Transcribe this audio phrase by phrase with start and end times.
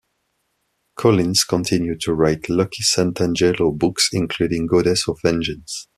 [0.95, 5.87] Collins continued to write Lucky Santangelo books, including "Goddess of Vengeance".